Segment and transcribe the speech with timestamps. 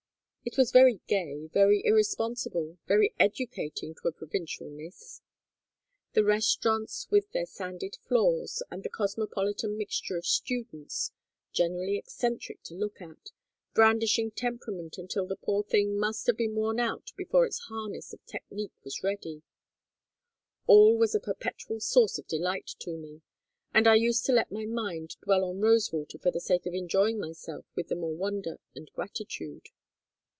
[0.43, 5.21] It was very gay, very irresponsible, very educating to a provincial miss.
[6.13, 11.11] The restaurants with their sanded floors, and the cosmopolitan mixture of students,
[11.53, 13.29] generally eccentric to look at,
[13.75, 18.25] brandishing temperament until the poor thing must have been worn out before its harness of
[18.25, 19.43] technique was ready
[20.65, 23.21] all was a perpetual source of delight to me,
[23.75, 27.19] and I used to let my mind dwell on Rosewater for the sake of enjoying
[27.19, 29.67] myself with the more wonder and gratitude.